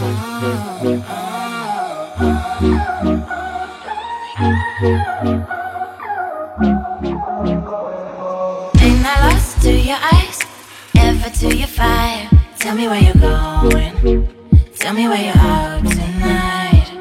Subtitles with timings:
[0.00, 0.06] Ain't
[9.04, 10.38] I lost to your eyes?
[10.94, 12.30] Ever to your fire?
[12.60, 14.28] Tell me where you're going.
[14.76, 16.94] Tell me where you're out tonight.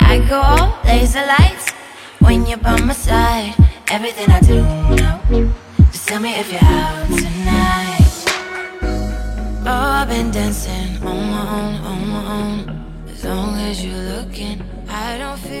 [0.00, 1.72] I go all laser lights
[2.18, 3.54] when you're by my side.
[3.88, 4.60] Everything I do
[4.96, 5.22] now.
[5.92, 7.33] Just tell me if you're out tonight.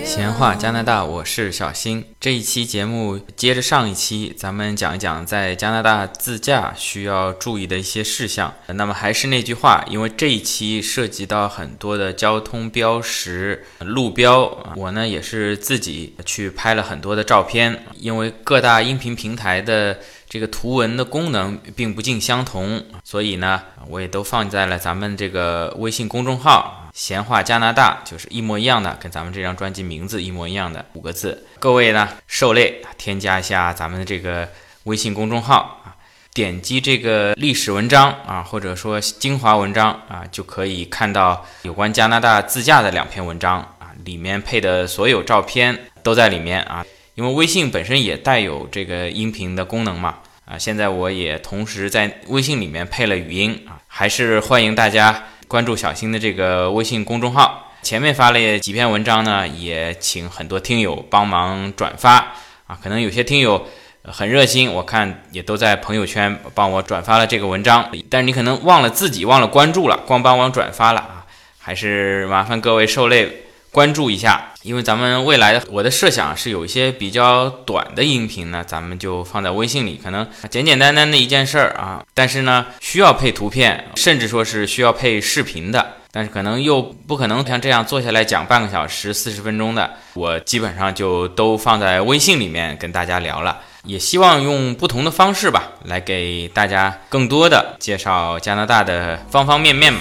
[0.04, 2.04] 闲话加拿大，我是小新。
[2.20, 8.52] 这一期节目接着上一期，咱们讲一讲在加拿大自驾需要注意的一些事项。
[8.66, 19.96] 那么还是那句话，因为这一期涉及到很多的交通标识、路标，我呢也是自己去拍了很多的照片，因为各大音频平台的。
[20.34, 31.46] 这个图文的功能并不尽相同，所以呢，我也都放在了咱们这个微信公众号“闲话加拿大”，就是一模一样的，跟咱们这张专辑名字一模一样的五个字。
[31.60, 34.48] 各位呢，受累添加一下咱们的这个
[34.82, 35.94] 微信公众号啊，
[36.32, 46.84] 点击这个历史文章啊，或者说精华文章啊，就可以看到有关加拿大自驾的两篇文章啊，里面配的所有照片都在里面啊。
[47.14, 57.72] 因为微信本身也带有这个音频的功能嘛，啊，现在我也同时在微信里面配了语音啊，还是欢迎大家关注小新的这个微信公众号。
[57.82, 62.32] 前面发了几篇文章呢，也请很多听友帮忙转发
[62.66, 63.66] 啊，可能有些听友
[64.04, 71.26] 很热心，我看也都在朋友圈帮我转发了这个文章，但是你可能忘了自己忘了关注了，光帮忙转发了啊，
[71.58, 73.40] 还是麻烦各位受累。
[73.70, 99.92] 关注一下，因为咱们未来我的设想是有一些比较短的音频呢，咱们就放在微信里，可能简简单单的一件事儿啊，但是呢需要配图片，甚至说是需要配视频的，但是可能又不可能像这样坐下来讲半个小时、四十分钟的，我基本上就都放在微信里面跟大家聊了，也希望用不同的方式吧，来给大家更多的介绍加拿大的方方面面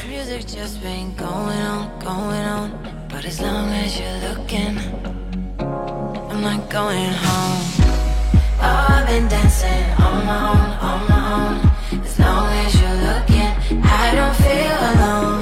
[3.23, 4.77] But as long as you're looking,
[6.29, 7.61] I'm not going home.
[8.59, 12.01] Oh, I've been dancing on my own, on my own.
[12.03, 15.32] As long as you're looking, I don't feel alone.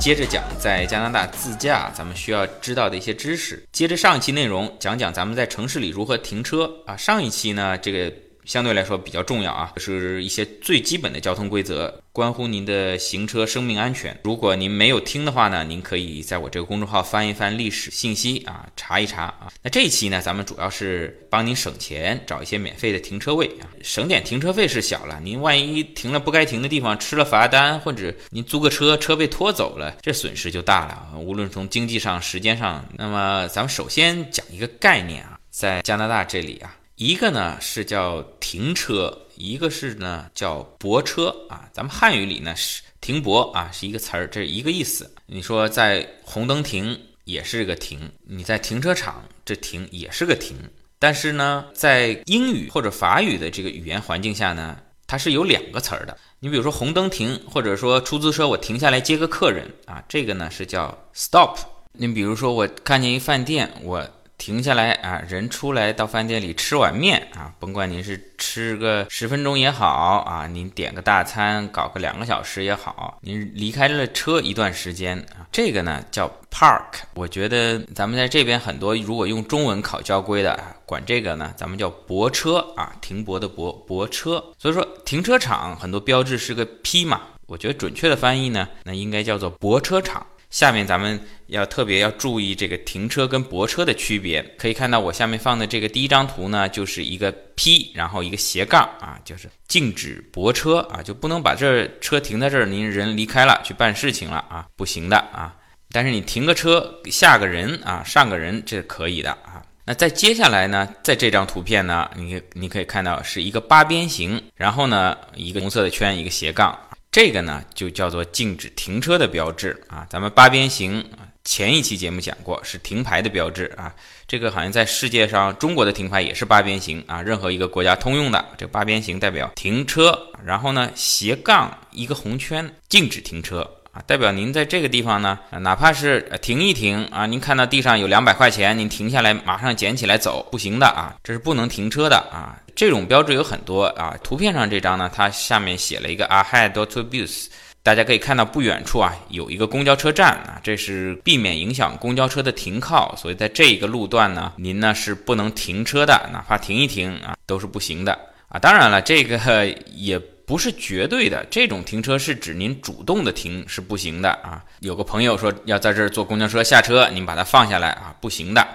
[0.00, 3.62] 接着讲在加拿大自驾，咱们需要知道的一些知识。
[3.70, 6.96] 接着上一期内容，讲讲咱们在城市里如何停车啊。
[6.96, 8.10] 上一期呢，这个
[8.44, 14.18] 相对来说比较重要啊，是一些最基本的交通规则，关乎您的行车生命安全。
[14.24, 19.52] 如果您没有听的话呢，您可以在我这个公众号翻一翻历史信息啊，查一查啊。
[19.62, 31.12] 那这一期呢，咱们主要是帮您省钱，找一些免费的停车位啊，省点停车费是小了，您万一停了不该停的地方，吃了罚单，或者您租个车，车被拖走了，这损失就大了啊。
[31.16, 36.74] 无论从经济上、时间上，那么咱们首先讲一个概念啊，在加拿大这里啊。
[37.00, 41.66] 一个呢是叫停车，一个是呢叫泊车啊。
[41.72, 45.10] 咱们汉语里呢是停泊啊，是一个词儿，这是一个意思。
[45.24, 50.54] 你说在红灯停也是个停，你在停车场这停也是个停。
[50.98, 56.14] 但是呢，在英语或者法语的这个语言环境下呢，它是有两个词儿的。
[56.40, 61.56] 你比如说红灯停，或者说出租车我停下来接个客人啊，这个呢是叫 stop。
[61.92, 64.06] 你比如说我看见一饭店，我。
[64.40, 69.86] 停下来啊，人出来到饭店里吃碗面啊，甭管您是吃个十分钟也好
[70.26, 77.02] 啊，您点个大餐搞个两个小时也好，您离开了车一段时间啊，这个呢叫 park。
[77.12, 84.42] 我觉得咱们在这边很多如果用中文考交规的，管这个呢，咱们叫泊车啊，停泊的泊泊车。
[84.58, 90.26] 所以说停车场很多标志是个 P 嘛，我觉得准确的翻译呢，那应该叫做泊车场。
[90.48, 94.42] 下面咱们要特别要注意这个停车跟泊车的区别。
[94.56, 105.54] 可以看到我下面放的这个第一张图呢，就是一个 P，然后一个斜杠啊，就是禁止泊车啊，就不能把这车停在这儿，您人离开了去办事情了啊，不行的啊。
[105.92, 109.62] 但是你停个车下个人啊，上个人这是可以的啊。
[109.84, 116.78] 那在接下来呢，在这张图片呢，你你可以看到是一个八边形，然后呢一个红色的圈，一个斜杠。
[117.10, 120.06] 这个呢，就叫做禁止停车的标志啊。
[120.08, 121.04] 咱们八边形，
[121.42, 123.94] 前一期节目讲过，是停牌的标志啊。
[124.28, 128.44] 这个好像在世界上，中国的停牌也是八边形啊，任何一个国家通用的。
[128.56, 133.68] 这八边形代表停车，然后呢，斜杠一个红圈，禁止停车
[134.06, 142.56] 代表您在这个地方呢，哪怕是停一停啊，您看到地上有两百块钱，您停下来马上捡起来走，不行的啊，这是不能停车的啊。
[142.74, 147.46] 这种标志有很多啊，图片上这张呢，它下面写了一个 ahead to bus。
[147.82, 158.12] 大家可以看到不远处啊有一个公交车站啊，这是避免影响公交车的停靠，所以在这一个路段呢，您呢是不能停车的，哪怕停一停啊都是不行的
[158.48, 158.58] 啊。
[158.58, 160.20] 当然了，这个也
[160.50, 164.60] 不是绝对的，这种停车是指您主动的停是不行的啊。
[164.80, 168.66] 有个朋友说要在这儿坐公交车下车，您把它放下来啊，不行的。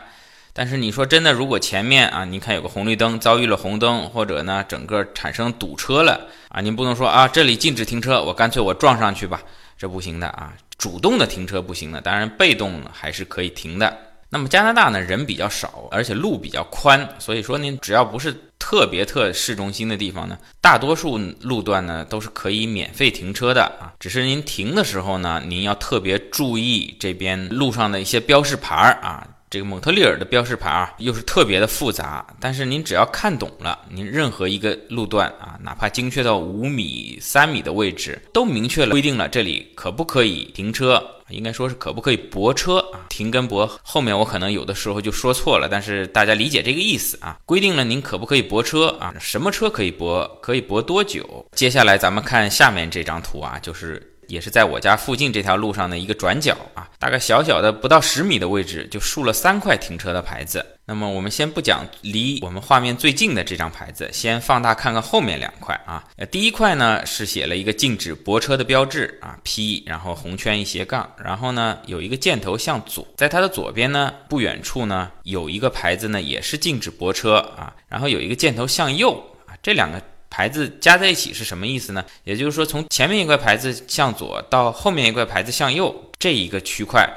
[0.54, 9.44] 但是你说真的，如果前面啊，您看有个红绿灯遭遇了红灯，或者呢整个产生堵车了啊，您不能说啊这里禁止停车，我干脆我撞上去吧，
[9.78, 13.98] 这不行的啊，主动的停车不行的，当然被动还是可以停的。
[14.30, 18.34] 那么加拿大呢人比较少，而且路比较宽，所以说您只要不是
[18.68, 29.28] 特别特市中心的地方呢，大多数路段呢都是可以免费停车的啊，只是您停的时候呢，您要特别注意这边路上的一些标示牌儿啊。
[29.56, 32.28] 这个蒙特利尔的标识牌啊，又是特别的复杂。
[32.42, 43.08] 但是您只要看懂了，您任何一个路段啊，哪怕精确到五米、三米的位置，都明确了规定了这里可不可以停车，应该说是可不可以泊车啊。
[43.08, 47.40] 停跟泊后面我可能有的时候就说错了，但是大家理解这个意思啊。
[47.46, 49.14] 规定了您可不可以泊车啊？
[49.22, 50.28] 什么车可以泊？
[50.42, 51.46] 可以泊多久？
[51.54, 54.12] 接下来咱们看下面这张图啊，就是。
[54.28, 60.66] 也是在我家附近这条路上的一个转角啊，大概小小的不到十米的位置，就竖了三块停车的牌子。
[60.88, 66.04] 那么我们先不讲离我们画面最近的这张牌子，先放大看看后面两块啊。
[66.16, 79.14] 呃，第一块呢是写了一个禁止泊车的标志啊，P，然后红圈一斜杠，然后呢有一个箭头向左，在它的左边呢不远处呢有一个牌子呢也是禁止泊车啊，然后有一个箭头向右
[79.48, 80.02] 啊，这两个。
[80.36, 82.04] 牌子加在一起是什么意思呢？
[82.26, 87.10] 也就是说，从前面一块牌子向左到后面一块牌子向右这一个区块，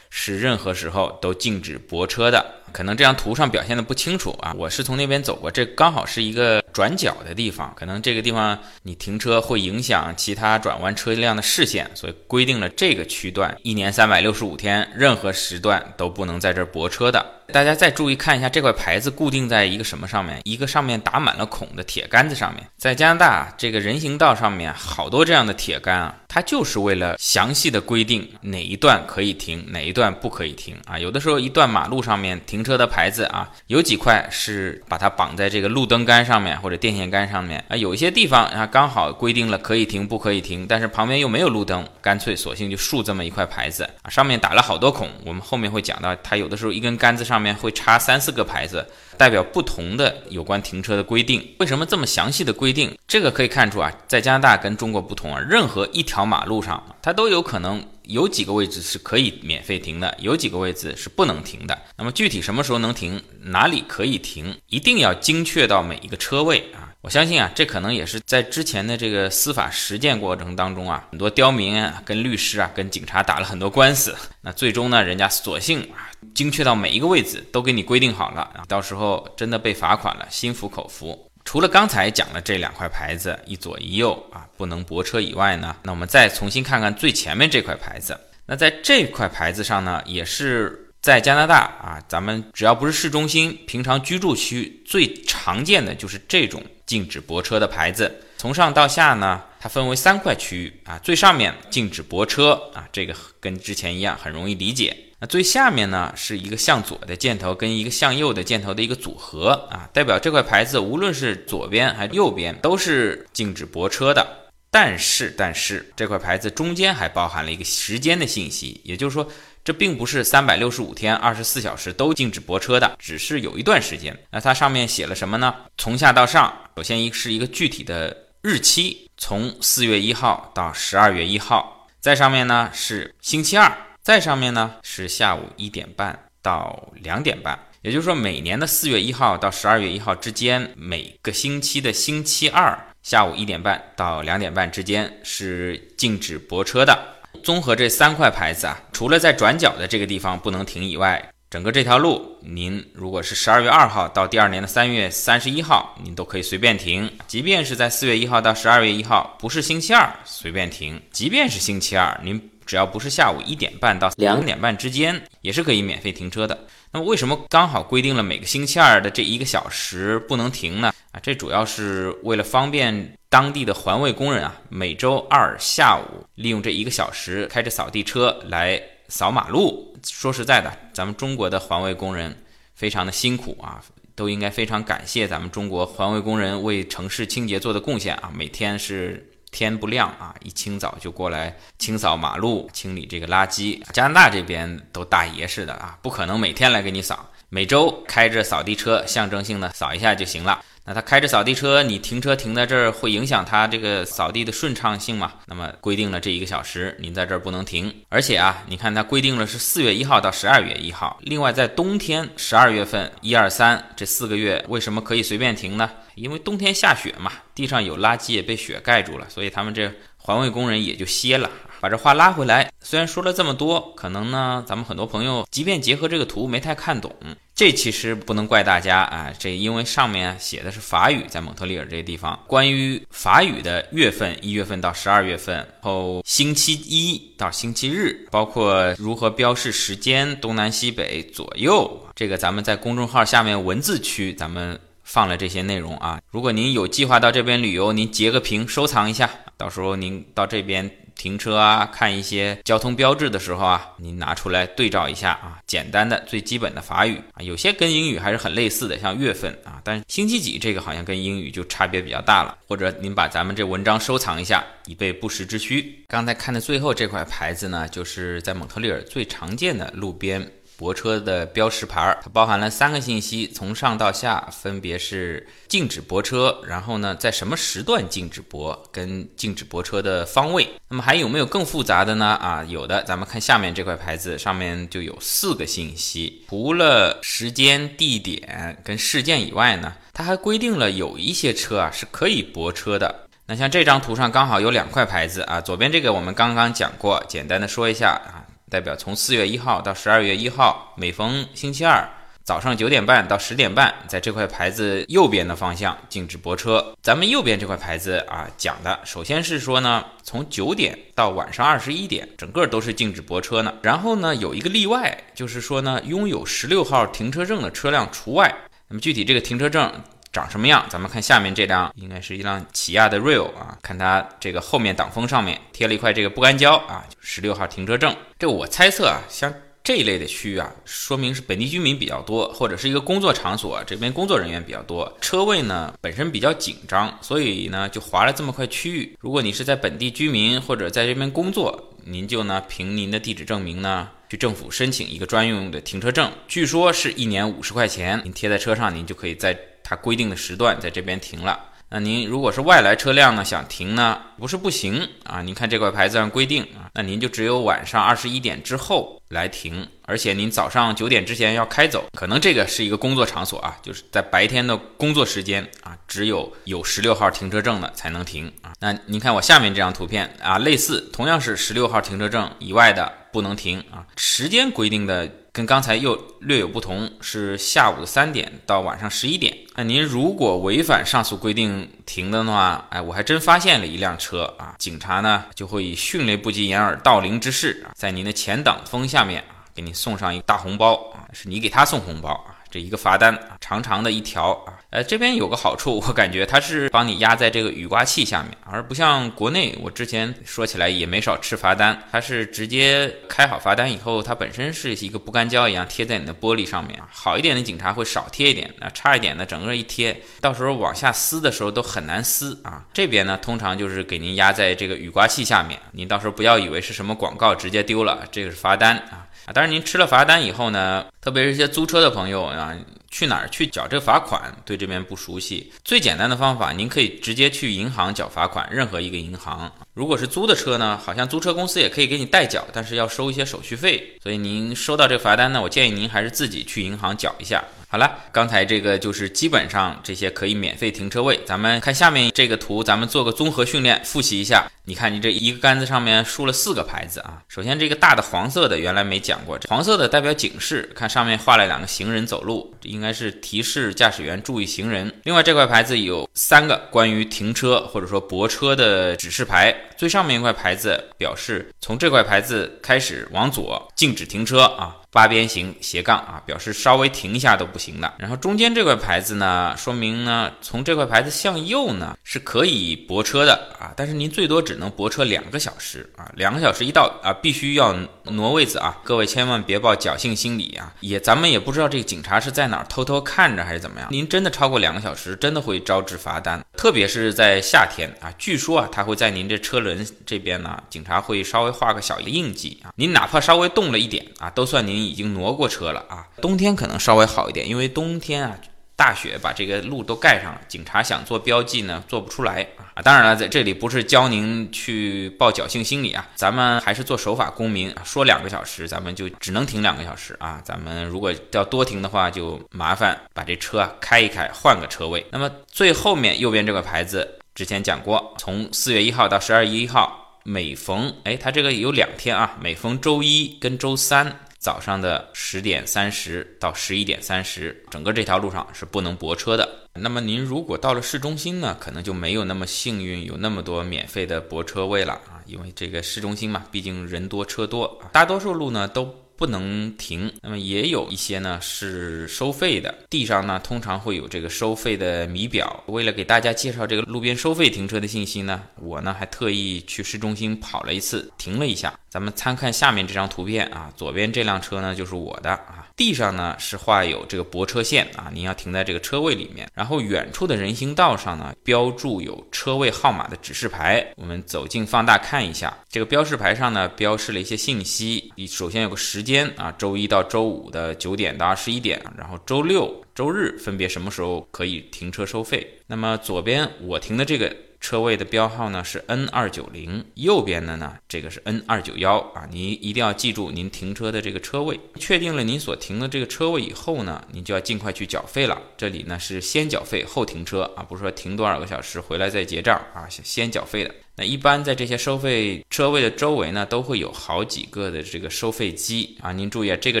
[0.10, 2.44] 是任何时候都禁止泊车的。
[2.72, 17.24] 可能这张图上表现的不清楚啊，我是从那边走过，这刚好是一个转角的地方，可能这个地方你停车会影响其他转弯车辆的视线，所以规定了这个区段一年三百六十五天，任何时段都不能在这儿泊车的。
[17.52, 20.40] 大家再注意看一下这块牌子固定在一个什么上面？
[20.44, 22.66] 一个上面打满了孔的铁杆子上面。
[22.78, 30.98] 在加拿大这个人行道上面，好多这样的铁杆啊，它就是为了详细的规定哪一段可以停，哪一段不可以停啊。
[30.98, 37.76] 有的时候一段马路上面停车的牌子啊，有几块是把它绑在这个路灯杆上面或者电线杆上面啊。
[37.76, 45.08] 有一些地方啊，刚好规定了可以停，不可以停，但是旁边又没有路灯，干脆索性就竖这么一块牌子啊，上面打了好多孔。
[45.24, 47.44] 我们后面会讲到，它有的时候一根杆子上。
[47.44, 48.86] 面会插三四个牌子，
[49.18, 51.46] 代表不同的有关停车的规定。
[51.58, 52.96] 为什么这么详细的规定？
[53.06, 61.78] 这个可以看出啊，在加拿大跟中国不同啊，任何一条马路上，它都有可能有几个位置是可以免费停的，有几个位置是不能停的。
[61.96, 66.90] 那么具体什么时候能停，哪里可以停，一定要精确到每一个车位啊。
[67.00, 74.14] 我相信啊，这可能也是在之前的这个司法实践过程当中啊，很多刁民啊，跟律师啊，跟警察打了很多官司。
[74.40, 81.30] 那最终呢，人家索性啊，精确到每一个位置都给你规定好了，到时候真的被罚款了，心服口服。
[81.44, 88.18] 除了刚才讲的这两块牌子，一左一右啊，不能泊车以外呢，那我们再重新看看最前面这块牌子。
[88.46, 90.80] 那在这块牌子上呢，也是。
[91.04, 98.10] 在加拿大啊，咱们只要不是市中心，平常居住区最常见的就是这种禁止泊车的牌子。
[98.38, 104.96] 从上到下呢，它分为三块区域啊，最上面禁止泊车啊，这个跟之前一样，很容易理解。
[105.26, 114.26] 最下面呢，是一个向左的箭头跟一个向右的箭头的一个组合啊，代表这块牌子无论是左边还是右边都是禁止泊车的。
[114.70, 119.28] 但是，但是这块牌子中间还包含了一个时间的信息，也就是说。
[119.64, 124.14] 这并不是三百六十五天、二十四小时都禁止泊车的，只是有一段时间。
[124.30, 125.54] 那它上面写了什么呢？
[125.78, 131.88] 从下到上，首先一是一个具体的日期，从四月一号到十二月一号。
[131.98, 137.58] 再上面呢是星期二，再上面呢是下午一点半到两点半。
[137.80, 146.98] 也就是说，每年的四月一号到十二月一号之间，每个星期的星期二下午一点半到两点半之间是禁止泊车的。
[147.42, 166.66] 综合这三块牌子啊，除了在转角的这个地方不能停以外，整个这条路，您如果是十二月二号到第二年的三月三十一号，您都可以随便停；即便是在四月一号到十二月一号，不是星期二，随便停；即便是星期二，您只要不是下午一点半到两点半之间，也是可以免费停车的。
[166.92, 170.92] 那么为什么刚好规定了每个星期二的这一个小时不能停呢？
[171.12, 179.96] 啊，这主要是为了方便当地的环卫工人啊，每周二下午利用这一个小时开着扫地车来扫马路。
[180.04, 182.36] 说实在的，咱们中国的环卫工人
[182.74, 183.82] 非常的辛苦啊，
[184.14, 188.30] 都应该非常感谢咱们中国环卫工人为城市清洁做的贡献啊。
[188.32, 193.80] 每天是天不亮啊，一清早就过来清扫马路、清理这个垃圾。
[193.92, 200.60] 加拿大这边都大爷似的啊，不可能每天来给你扫，每周开着扫地车象征性的扫一下就行了。
[200.86, 205.32] 那他开着扫地车，你停车停在这儿会影响他这个扫地的顺畅性吗？
[205.46, 207.90] 那么规定了这一个小时，您在这儿不能停。
[208.10, 211.18] 而且啊，你看他规定了是四月一号到十二月一号。
[211.22, 215.90] 另外，在冬天十二月份一二三这四个月，为什么可以随便停呢？
[216.16, 221.50] 因为冬天下雪嘛，地上有垃圾也被雪盖住了，所以他们这环卫工人也就歇了。
[221.84, 227.14] 把这话拉回来，虽然说了这么多，可能呢，咱们很多朋友即便结合这个图没太看懂，
[227.54, 246.18] 这其实不能怪大家啊，这因为上面写的是法语，在蒙特利尔这个地方，关于法语的月份，一月份到十二月份后星期一到星期日，包括如何标示时间，东南西北左右，这个咱们在公众号下面文字区，咱们放了这些内容啊。
[246.30, 250.90] 如果您有计划到这边旅游，您截个屏收藏一下，到时候您到这边。
[251.16, 262.56] 停车啊，看一些交通标志的时候啊，您拿出来对照一下啊，简单的最基本的法语啊，有些跟英语还是很类似的，像月份啊，但是星期几这个好像跟英语就差别比较大了。
[262.66, 266.04] 或者您把咱们这文章收藏一下，以备不时之需。
[266.08, 270.50] 刚才看的最后这块牌子呢，就是在蒙特利尔最常见的路边。
[270.76, 280.68] 泊车的标识牌儿，它包含了三个信息，从上到下分别是禁止泊车，然后呢，在什么时段禁止泊，跟禁止泊车的方位。
[280.88, 282.26] 那么还有没有更复杂的呢？
[282.26, 286.44] 啊，有的，咱们看下面这块牌子，上面就有四个信息。
[286.48, 293.26] 除了时间、地点跟事件以外呢，它还规定了有一些车啊是可以泊车的。
[293.46, 298.43] 那像这张图上刚好有两块牌子啊，左边这个我们刚刚讲过，简单的说一下啊。
[298.74, 302.08] 代表从四月一号到十二月一号，每逢星期二
[302.42, 306.84] 早上九点半到十点半，在这块牌子右边的方向禁止泊车。
[307.00, 313.72] 咱们右边这块牌子啊，讲的首先是说呢，从九点到晚上二十一点，整个都是禁止泊车呢。
[313.80, 318.52] 然后呢，有一个例外，就是说呢，拥有十六号停车证的车辆除外。
[318.88, 319.92] 那么具体这个停车证。
[320.34, 320.84] 长什么样？
[320.90, 323.78] 咱们看下面这辆，应该是一辆起亚的 Rio 啊。
[323.80, 328.14] 看它这个后面挡风上面贴了一块这个不干胶啊，十六号停车证。
[328.36, 339.16] 这我猜测啊，像这一类的区域啊，说明是本地居民比较多，或者是一个工作场所，这边工作人员比较多，车位呢本身比较紧张，所以呢就划了这么块区域。
[339.20, 349.56] 如果你是在本地居民或者在这边工作，您就呢凭您的地址证明呢去政府申请一个专用的停车证，据说是一年五十块钱，您贴在车上，您就可以在。
[349.84, 351.66] 它规定的时段在这边停了。
[351.90, 355.42] 那您如果是外来车辆呢，想停呢，不是不行啊。
[355.42, 362.06] 您看这块牌子上规定啊，那您就只有晚上二十一点之后来停，而且您早上九点之前要开走。
[362.18, 368.72] 可能这个是一个工作场所啊，就是在白天的工作时间啊，只有有十六号停车证的才能停啊。
[368.80, 374.04] 那您看我下面这张图片啊，类似，同样是十六号停车证以外的不能停啊。
[374.16, 375.30] 时间规定的。
[375.54, 379.56] 跟刚才又略有不同，是下午的三点到晚上十一点。
[379.76, 394.74] 那您如果违反上述规定停的话，哎，我还真发现了一辆车啊，警察呢就会以迅雷不及掩耳盗铃之势啊，在您的前挡风下面啊，给你送上一个大红包啊，是你给他送红包啊，这一个罚单啊，长长的一条啊。
[394.90, 401.96] 呃，这边有个好处， 我感觉它是帮你压在这个雨刮器下面，而不像国内，我之前说起来也没少吃罚单。
[402.10, 407.00] 它是直接开好罚单以后，它本身是一个不干胶一样贴在你的玻璃上面。
[407.08, 412.82] 好一点的警察会少贴一点，那差一点的整个一贴，到时候往下撕的时候都很难撕啊。
[412.92, 419.52] 这边呢，通常就是给您压在这个雨刮器下面，您到时候不要以为是什么广告直接丢了，这个是罚单啊啊！
[419.54, 422.76] 但是您吃了罚单以后呢，特别是一些租车的朋友啊。
[423.10, 424.52] 去哪儿去缴这罚款？
[424.64, 429.72] 对这边不熟悉，最简单的方法，您可以直接去银行缴罚款，任何一个银行。
[429.94, 434.18] 如果是租的车呢，好像租车公司也可以给你代缴，但是要收一些手续费。
[434.20, 437.62] 所以您收到这个罚单呢，我建议您还是自己去银行缴一下。
[437.86, 441.38] 好了，刚才这个就是基本上这些可以免费停车位。
[441.46, 444.68] 咱们看下面这个图，咱们做个综合训练，复习一下。
[444.86, 447.42] 你看，你这一个杆子上面竖了四个牌子啊。
[447.48, 455.10] 首先，这个大的黄色的原来没讲过，黄色的代表警示，看上面画了两个行人走路，这应该是提示驾驶员注意行人。
[455.24, 464.96] 另外，这块牌子有三个关于停车或者说泊车的指示牌，最上面一块牌子表示从这块牌子开始往左禁止停车啊。
[465.14, 468.14] 八边形斜杠啊，表示稍微停一下都不行的。
[468.18, 478.98] 然后中间这块牌子呢，说明呢，从这块牌子向右呢是可以泊车的啊，但是您最多只只能泊车两个小时啊，两个小时一到啊，必须要挪位子啊。
[479.04, 484.08] 各位千万别抱侥幸心理啊，也咱们也不知道这个警察是在哪儿偷偷看着还是怎么样。
[484.10, 488.34] 您真的超过两个小时，真的会招致罚单，特别是在夏天啊。
[488.36, 495.04] 据说啊，他会在您这车轮这边呢，警察会稍微画个小印记啊，您哪怕稍微动了一点啊，都算您。
[495.04, 496.26] 已经挪过车了啊！
[496.40, 498.56] 冬天可能稍微好一点，因为冬天啊，
[498.96, 503.02] 大雪把这个路都盖上了，警察想做标记呢，做不出来啊。
[503.02, 507.92] 当然了，在这里不是教您去抱侥幸心理啊，咱们还是做守法公民。
[508.04, 510.60] 说两个小时，咱们就只能停两个小时啊。
[510.64, 515.26] 咱们如果要多停的话，就麻烦把这车啊开一开，换个车位。
[515.32, 524.38] 那么最后面右边这个牌子，之前讲过，从四月一号到十二月一号，每逢哎，它这个有两天啊，每逢周一跟周三。
[524.64, 529.68] 早上的十点三十到十一点三十，整个这条路上是不能泊车的。
[529.92, 539.14] 那么您如果到了市中心呢，可能就没有那么幸运，有那么多免费的泊车位了啊，因为这个市中心嘛，毕竟人多车多，大多数路呢都。
[539.36, 545.82] 不能停，那么也有一些呢是收费的，地上呢通常会有这个收费的米表。
[545.88, 551.98] 为了给大家介绍这个路边收费停车的信息呢，我呢还特意去市中心跑了一次，停了一下。
[552.14, 555.88] 咱们参看下面这张图片啊，左边这辆车呢就是我的啊。
[555.96, 559.68] 地上呢是画有这个泊车线啊，您要停在这个车位里面。
[559.74, 564.06] 然后远处的人行道上呢，标注有车位号码的指示牌。
[564.14, 568.32] 我们走近放大看一下，这个标识牌上呢标示了一些信息。
[568.36, 575.68] 你首先有个时间啊，周一到周五的九点到二十一点，然后周六、周日分别什么时候可以停车收费。
[575.88, 577.52] 那么左边我停的这个。
[577.84, 584.80] 车位的标号呢是 N 二九零，右边的呢这个是 N 二九幺啊，您一定要记住您停车的这个车位。
[584.98, 588.58] 确定了您所停的这个车位以后呢，您就要尽快去缴费了。
[588.78, 593.94] 这里呢是先缴费后停车啊，不是说停多少个小时回来再结账啊，先缴费的。
[594.16, 599.32] 那一般在这些收费车位的周围呢，都会有好几个的这个收费机啊。
[599.32, 600.00] 您注意啊，这个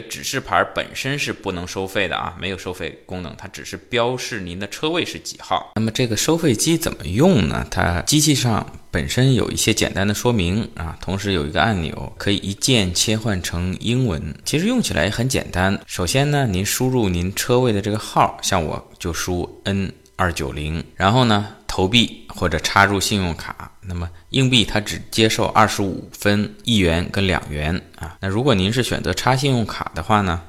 [0.00, 5.72] 指示牌本身是不能收费的啊，没有收费功能，它只是标示您的车位是几号。
[5.74, 7.66] 那么这个收费机怎么用呢？
[7.68, 14.22] 它机器上本身有一些简单的说明啊，同时有一个按钮可以一键切换成英文。
[14.44, 15.76] 其实用起来也很简单。
[15.88, 21.48] 首先呢，您输入您车位的这个号，像我就输 N 二九零，然后呢。
[21.66, 28.16] 投币或者插入信用卡，那么硬币它只接受二十五分、一元跟两元啊。
[28.20, 30.40] 那如果您是选择插信用卡的话呢，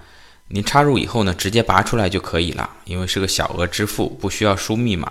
[0.48, 5.08] 您插入以后呢，直接拔出来就可以了，因为是个小额支付，不需要输密码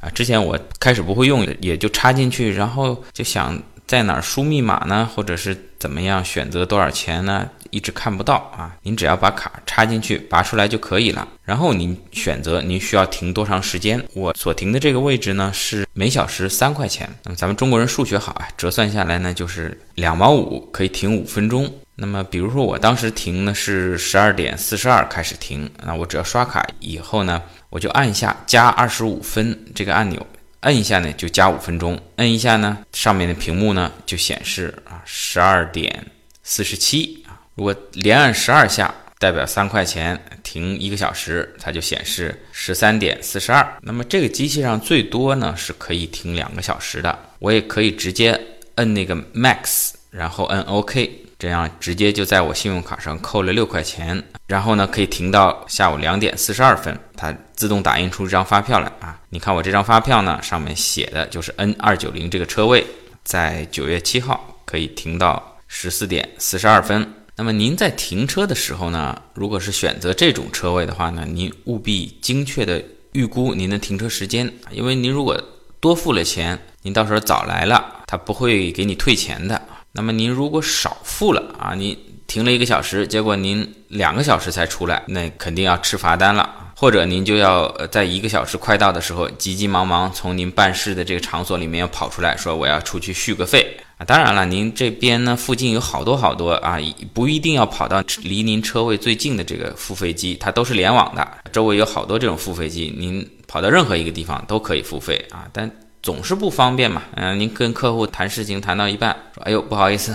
[0.00, 0.10] 啊。
[0.14, 7.48] 之前我开始不会用，也就插进去，然后就想在哪儿输密码呢，或者是怎么样选择多少钱呢？
[7.70, 11.26] 一直看不到啊，您只要把卡插进去，拔出来就可以了。
[11.44, 14.02] 然后您选择您需要停多长时间。
[14.14, 17.08] 我所停的这个位置呢是每小时三块钱。
[17.24, 21.72] 那么咱们中国人数学好啊，折算下来呢就是两毛五，可以停五分钟。
[22.00, 30.24] 那么比如说我当时停呢是十二点四十二开始停，那我只要刷卡以后呢，我就按一下加二十五分这个按钮，
[30.60, 36.06] 摁一下呢就加五分钟，摁一下呢上面的屏幕呢就显示啊十二点
[36.44, 37.24] 四十七。
[37.58, 43.76] 如果连按十二下，代表三块钱停一个小时，它就显示十三点四十二。
[43.82, 47.18] 那么这个机器上最多呢是可以停两个小时的。
[47.40, 48.40] 我也可以直接
[48.76, 54.22] 摁那个 Max，然后摁 OK，这样直接就在我信用卡上扣了六块钱。
[54.46, 59.20] 然后呢可以停到下午两点四十二分，它自动打印出一张发票来啊。
[59.30, 62.86] 你看我这张发票呢，上面写的就是 N 二九零这个车位，
[63.24, 67.14] 在九月七号可以停到十四点四十二分。
[67.40, 75.40] 那么您在停车的时候呢，如果是选择这种车位的话呢，您务必精确的预估您的停车时间，因为您如果
[75.78, 79.62] 多付了钱，您到时候早来了，他不会给你退钱的。
[79.92, 81.96] 那么您如果少付了啊，您
[82.26, 93.76] 停了一个小时，结果您两个小时才出来，那肯定要吃罚单了，或者您就要在一个小时快到的时候，急急忙忙从您办事的这个场所里面要跑出来，说我要出去续个费。
[93.98, 96.78] 啊，当然了，您这边呢附近有好多好多啊，
[97.12, 105.46] 不一定要跑到离您车位最近的这个付费机，它都是联网的，周围有好多这种付费机，您跑到任何一个地方都可以付费啊。
[105.52, 105.68] 但
[106.00, 107.02] 总是不方便嘛。
[107.16, 110.14] 嗯，您跟客户谈事情谈到一半，说：“哎呦，不好意思。”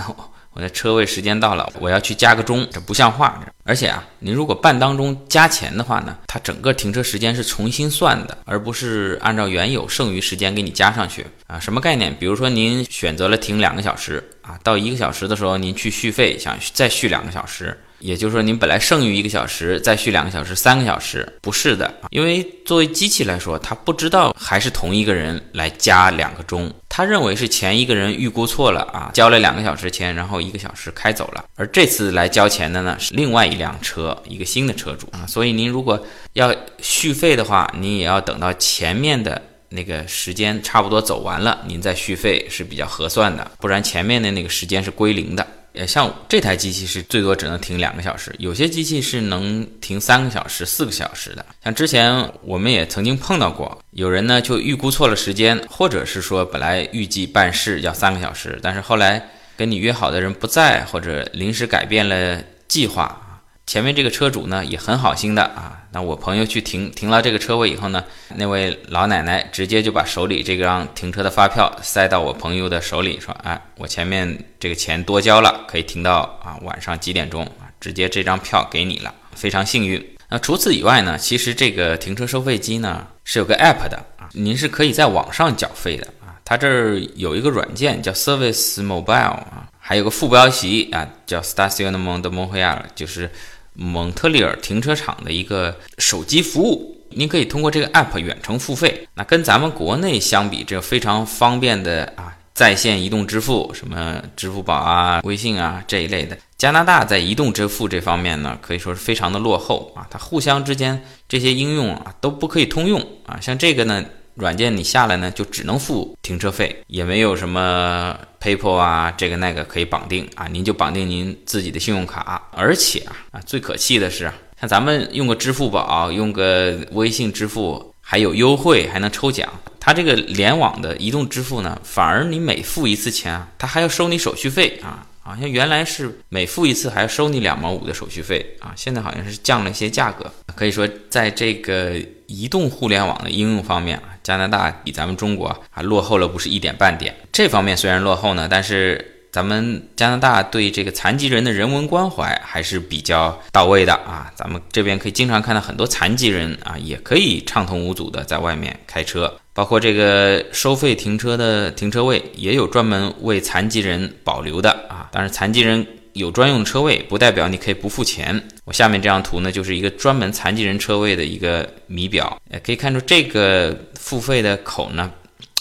[0.54, 3.44] 我的车位时间到了，我要去加个钟，这不像话。
[3.64, 11.58] 而且啊，您如果半当中加钱的话呢，它整个停车时间是重新算的，而不是按照原有剩余时间给你加上去啊。
[11.58, 12.14] 什么概念？
[12.16, 17.76] 比如说您选择了停两个小时啊，到一个小时的时候您去续费，想再续两个小时。
[18.04, 35.08] 也就是说，您本来剩余一个小时，再续两个小时，三个小时，不是的，因为作为机器来说，它不知道还是同一个人来加两个钟，他认为是前一个人预估错了啊，交了两个小时钱，然后一个小时开走了，而这次来交钱的呢是另外一辆车，一个新的车主。
[35.12, 39.40] 啊，所以您如果要续费的话，您也要等到前面的
[39.70, 45.46] 那个时间差不多走完了，您再续费是比较合算的，不然前面的那个时间是归零的。
[45.74, 51.44] 呃，像这台机器是最多只能停两个小时，有些机器是能停三个小时、四个小时的。
[51.64, 63.20] 像之前我们也曾经碰到过，有人呢就预估错了时间，或者是说本来预计办事要三个小时，但是后来跟你约好的人不在，或者临时改变了计划。
[63.66, 68.04] 前面这个车主呢也很好心的啊，那我朋友去停停了这个车位以后呢，
[68.36, 93.30] 那位老奶奶直接就把手里这张停车的发票塞到我朋友的手里，说：“哎，我前面这个钱多交了，可以停到啊晚上几点钟啊，直接这张票给你了，非常幸运。”那除此以外呢，其实这个停车收费机呢是有个 app 的啊，您是可以在网上缴费的啊，它这儿有一个软件叫 Service Mobile 啊，还有个副标题啊叫 Station de Montreal，就是。
[93.74, 99.06] 蒙特利尔停车场的一个手机服务，您可以通过这个 app 远程付费。
[99.14, 106.36] 那跟咱们国内相比，这非常方便的啊，在线移动支付，什么支付宝啊、微信啊这一类的。
[106.56, 113.38] 加拿大在移动支付这方面呢，可以说是非常的落后啊，它互相之间这些应用啊都不可以通用啊。
[113.40, 114.04] 像这个呢。
[114.34, 122.48] 软件你下来呢，就只能付停车费，也没有什么 PayPal 啊，这个那个可以绑定啊，您就绑定您自己的信用卡。
[122.52, 129.48] 而且啊，最可气的是，像咱们用个支付宝，用个微信支付，还有优惠，还能抽奖。
[129.78, 135.06] 它这个联网的移动支付呢，反而你每付一次钱啊，它还要收你手续费啊。
[135.24, 140.30] 好像原来是每付一次还要收你两毛五的手续费啊，现在好像是降了一些价格。
[140.54, 147.14] 可以说，在这个移动互联网的应用方面啊，加拿大比咱们中国还落后了不是一点半点。
[147.32, 154.30] 这方面虽然落后呢，但是咱们加拿大对这个残疾人的人文关怀还是比较到位的啊。
[154.36, 159.34] 咱们这边可以经常看到很多残疾人啊，也可以畅通无阻的在外面开车。
[159.54, 165.08] 包括这个收费停车的停车位，也有专门为残疾人保留的啊。
[165.12, 168.48] 当然，残疾人有专用车位，不代表你可以不付钱。
[168.64, 175.08] 我下面这张图呢，就是一个专门残疾人车位的一个米表，也可以看出这个付费的口呢，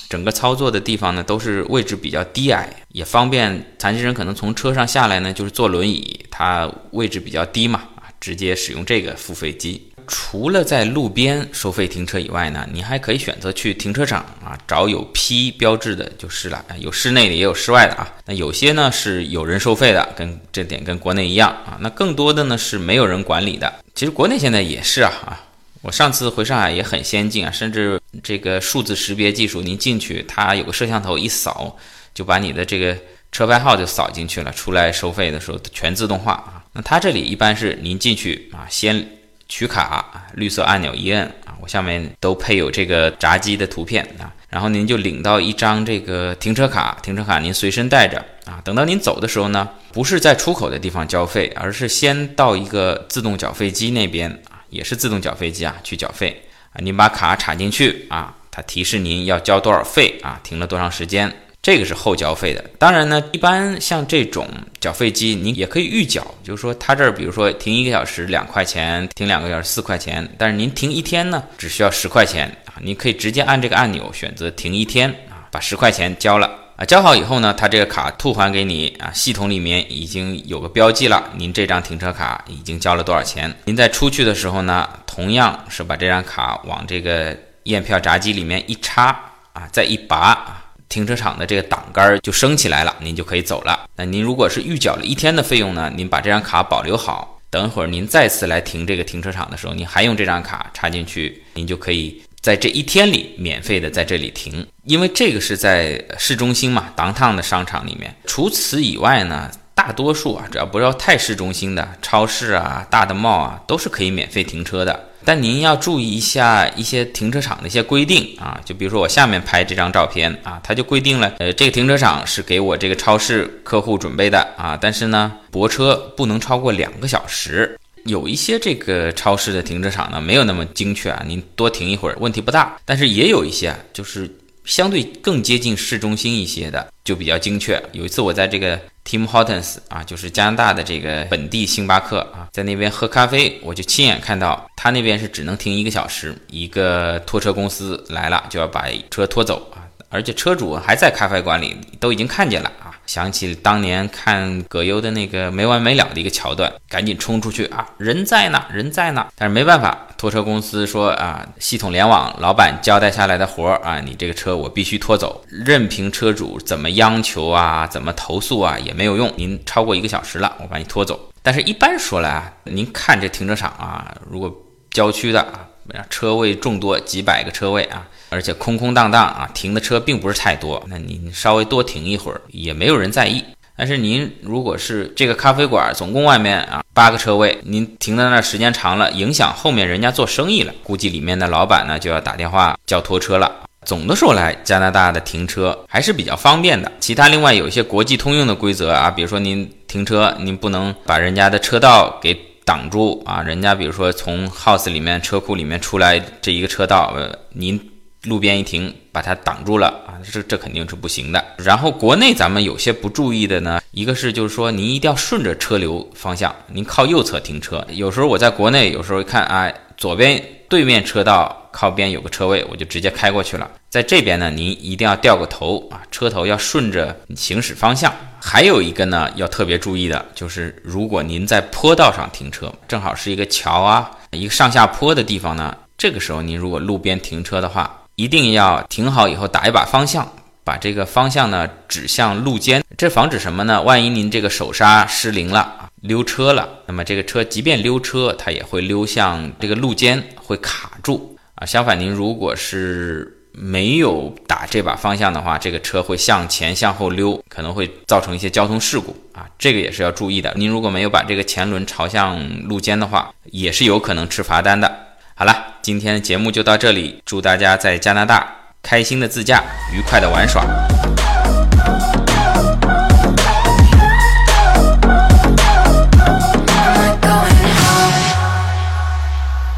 [0.09, 9.89] 整个操作的地方呢，都是位置比较低矮，也方便残疾人可能从车上下来呢，就是坐轮椅，它位置比较低嘛，啊，直接使用这个付费机。
[10.07, 18.11] 除了在路边收费停车以外呢，你还可以选择去停车场啊，找有 P 标志的就是了，有室内的也有室外的啊。
[18.25, 21.77] 那有些呢是有人收费的，跟这点跟国内一样啊。
[21.81, 23.73] 那更多的呢是没有人管理的。
[23.95, 25.43] 其实国内现在也是啊啊，
[25.81, 31.77] 我上次回上海也很先进啊，甚至这个数字识别技术，您进去它有个摄像头一扫，
[32.13, 32.97] 就把你的这个
[33.31, 36.63] 车牌号就扫进去了，出来收费的时候全自动化啊。
[36.73, 39.07] 那它这里一般是您进去啊先。
[39.55, 61.31] 取卡，绿色按钮一摁啊，我下面都配有这个闸机的图片啊，然后您就领到一张这个停车卡，停车卡您随身带着啊，等到您走的时候呢，不是在出口的地方交费，而是先到一个自动缴费机那边啊，也是自动缴费机啊，去缴费啊，您把卡插进去啊，它提示您要交多少费啊，停了多长时间。
[61.63, 64.45] 这个是后交费的，当然呢，一般像这种
[64.81, 89.17] 缴费机，您也可以预缴，就是说它这儿比如说停一个小时两块钱，停两个小时四块钱，但是您停一天呢，只需要十块钱啊，您可以直接按这个按钮选择停一天啊，把十块钱交了啊，交好以后呢，它这个卡吐还给你啊，系统里面已经有个标记了，您这张停车卡已经交了多少钱，您在出去的时候呢，同样是把这张卡往这个验票闸机里面一插
[89.53, 90.59] 啊，再一拔啊。
[90.93, 93.89] 停车场的这个挡杆就升起来了，您就可以走了。
[93.95, 104.67] 那您如果是预缴了一天的费用呢，您把这张卡保留好，等会儿您再次来停这个停车场的时候，您还用这张卡插进去，您就可以在这一天里免费的在这里停。
[104.83, 108.15] 因为这个是在市中心嘛，当趟的商场里面。
[108.27, 115.09] 除此以外呢，大多数啊，只要不要太市中心的超市啊、大的 mall 啊，都是可以免费停车的。
[115.25, 127.77] 但您要注意一下一些停车场的一些规定啊，就比如说我下面拍这张照片啊，它就规定了，呃，这个停车场是给我这个超市客户准备的啊，但是呢，泊车不能超过两个小时。
[128.05, 132.75] 有一些这个超市的停车场呢，没有那么精确啊，您多停一会儿问题不大。
[132.83, 134.29] 但是也有一些，就是
[134.65, 137.81] 相对更接近市中心一些的，就比较精确。
[137.91, 149.82] 有一次我在这个 Tim Hortons 啊，就是加拿大的这个本地星巴克啊，在那边喝咖啡，我就亲眼看到他那边是只能停一个小时，一个拖车公司来了就要把车拖走啊，
[150.13, 152.93] 而且车主还在咖啡馆里，都已经看见了啊。
[153.07, 157.89] 想起当年看葛优的那个没完没了的一个桥段，赶紧冲出去啊！
[157.97, 159.27] 人在呢，人在呢。
[159.35, 169.33] 但是没办法，拖车公司说啊，系统联网，老板交代下来的活儿啊，你这个车我必须拖走，任凭车主怎么央求啊，怎么投诉啊，也没有用。
[169.35, 171.19] 您超过一个小时了，我把你拖走。
[171.41, 174.55] 但是一般说来啊，您看这停车场啊，如果
[174.91, 175.67] 郊区的啊，
[176.09, 178.07] 车位众多，几百个车位啊。
[178.29, 183.43] 而且空空荡荡啊，停的车并不是太多，那您稍微多停一会儿也没有人在意。
[183.75, 193.51] 但是您如果是这个咖啡馆，总共外面啊八个车位，您停在那儿时间长了，影响后面人家做生意了，估计里面的老板呢就要打电话叫拖车了。
[193.85, 196.91] 总的说来，加拿大的停车还是比较方便的。
[196.99, 202.33] 其他另外有一些国际通用的规则啊，比如说您停车，您不能把人家的车道给
[202.65, 207.89] 挡住啊，人家比如说从 house 里面车库里面出来这一个车道，呃，您。
[208.23, 211.43] 路边一停，把它挡住了啊，这这肯定是不行的。
[211.57, 217.85] 然后国内咱们有些不注意的呢，一个是就是说您一定要顺着车流方向，您靠右侧停车。
[217.89, 223.69] 有时候我在国内，有时候看啊，左边对面车道靠边有个车位，我就直接开过去了。
[223.89, 228.09] 在这边呢，您一定要掉个头啊，车头要顺着行驶方向。
[228.45, 240.29] 还有一个呢，要特别注意的就是，如果您在坡道上停车，正好是一个桥啊，一个上下坡的地方呢，这个时候您如果路边停车的话，一定要停好以后打一把方向，
[240.65, 243.81] 把这个方向呢指向路肩，这防止什么呢？
[243.81, 251.65] 万一您这个手刹失灵了啊，溜车了，那么这个车即便溜车，它也会溜向这个路肩，会卡住啊。
[251.65, 259.45] 相反，您如果是没有打这把方向的话，这个车会向前向后溜，可能会造成一些交通事故啊。
[259.59, 260.51] 这个也是要注意的。
[260.55, 264.91] 您如果没有把这个前轮朝向路肩的话，也是有可能吃罚单的。
[265.35, 267.21] 好了，今天的节目就到这里。
[267.25, 269.61] 祝大家在加拿大开心的自驾，
[269.93, 270.63] 愉快的玩耍。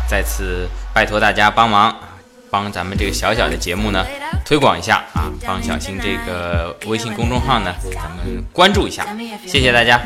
[0.08, 1.94] 再次拜托大家帮忙，
[2.56, 4.06] 帮咱们这个小小的节目呢
[4.46, 9.06] 推广一下啊，帮小新这个微信公众号呢，咱们关注一下，
[9.46, 10.02] 谢谢大家。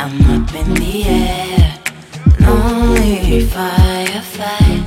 [0.00, 1.74] I'm up in the air,
[2.38, 4.78] lonely firefly